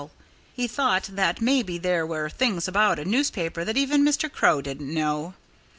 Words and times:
He 0.51 0.65
thought 0.67 1.11
that 1.11 1.41
maybe 1.41 1.77
there 1.77 2.07
were 2.07 2.27
things 2.27 2.67
about 2.67 2.97
a 2.97 3.05
newspaper 3.05 3.63
that 3.63 3.77
even 3.77 4.03
Mr. 4.03 4.31
Crow 4.31 4.59
didn't 4.59 4.91
know. 4.91 5.35